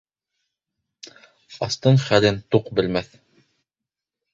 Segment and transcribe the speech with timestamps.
[1.67, 3.17] Астың хәлен туҡ белмәҫ.